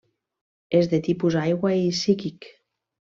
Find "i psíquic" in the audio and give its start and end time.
1.81-2.49